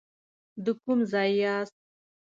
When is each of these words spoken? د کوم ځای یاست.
د 0.63 0.65
کوم 0.81 0.99
ځای 1.11 1.29
یاست. 1.41 1.77